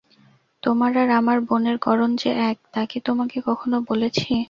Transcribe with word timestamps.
তোমার 0.63 0.91
আর 0.97 1.09
আমার 1.11 1.37
বোনের 1.41 1.77
গড়ন 1.81 2.11
যে 2.15 2.29
এক, 2.49 2.57
তা 2.73 2.81
কি 2.85 2.97
তোমাকে 2.99 3.37
কখনো 3.41 3.77
বলেছি? 3.81 4.31